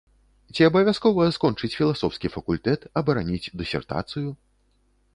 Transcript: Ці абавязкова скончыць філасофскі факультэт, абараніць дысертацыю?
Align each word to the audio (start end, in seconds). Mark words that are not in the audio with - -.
Ці 0.53 0.61
абавязкова 0.67 1.27
скончыць 1.37 1.71
філасофскі 1.79 2.33
факультэт, 2.39 2.91
абараніць 3.05 3.45
дысертацыю? 3.63 4.29